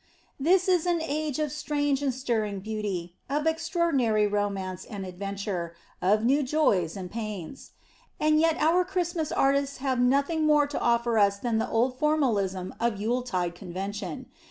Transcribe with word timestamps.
This 0.39 0.67
is 0.67 0.87
an 0.87 0.99
age 0.99 1.37
of 1.37 1.51
strange 1.51 2.01
and 2.01 2.11
stirring 2.11 2.59
beauty, 2.61 3.17
of 3.29 3.45
extraordinary 3.45 4.25
romance 4.25 4.83
and 4.83 5.05
adventure, 5.05 5.75
of 6.01 6.25
new 6.25 6.41
joys 6.41 6.97
and 6.97 7.11
pains. 7.11 7.73
And 8.19 8.39
yet 8.39 8.57
our 8.57 8.83
Christmas 8.83 9.31
artists 9.31 9.77
have 9.77 9.99
nothing 9.99 10.47
more 10.47 10.65
to 10.65 10.79
offer 10.81 11.19
us 11.19 11.37
than 11.37 11.59
the 11.59 11.69
old 11.69 11.99
formalism 11.99 12.73
of 12.79 12.99
Yuletide 12.99 13.53
convention. 13.53 14.25